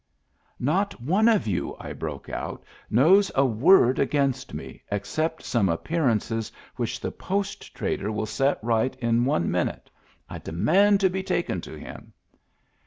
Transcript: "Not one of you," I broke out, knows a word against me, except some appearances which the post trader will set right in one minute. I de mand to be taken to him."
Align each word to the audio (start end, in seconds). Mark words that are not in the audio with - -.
"Not 0.73 0.99
one 0.99 1.27
of 1.27 1.45
you," 1.45 1.77
I 1.79 1.93
broke 1.93 2.27
out, 2.27 2.63
knows 2.89 3.31
a 3.35 3.45
word 3.45 3.99
against 3.99 4.51
me, 4.51 4.81
except 4.91 5.43
some 5.43 5.69
appearances 5.69 6.51
which 6.75 6.99
the 6.99 7.11
post 7.11 7.75
trader 7.75 8.11
will 8.11 8.25
set 8.25 8.57
right 8.63 8.95
in 8.95 9.25
one 9.25 9.51
minute. 9.51 9.91
I 10.27 10.39
de 10.39 10.53
mand 10.53 11.01
to 11.01 11.09
be 11.11 11.21
taken 11.21 11.61
to 11.61 11.75
him." 11.77 12.13